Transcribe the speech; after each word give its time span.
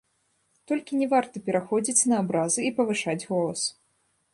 Толькі 0.71 0.99
не 1.01 1.07
варта 1.11 1.43
пераходзіць 1.49 2.07
на 2.13 2.21
абразы 2.23 2.59
і 2.67 2.77
павышаць 2.79 3.21
голас. 3.31 3.61